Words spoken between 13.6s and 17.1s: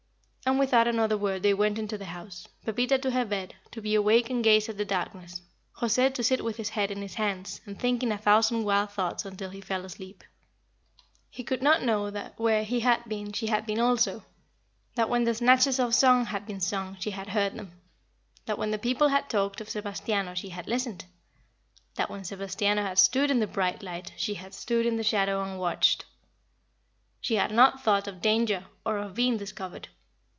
been also; that when the snatches of song had been sung